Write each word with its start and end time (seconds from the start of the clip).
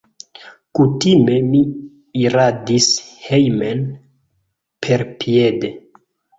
Kutime 0.79 1.35
mi 1.49 1.61
iradis 2.23 2.89
hejmen 3.29 3.87
perpiede. 4.89 5.75